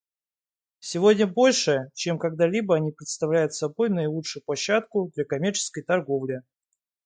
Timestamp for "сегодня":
0.79-1.27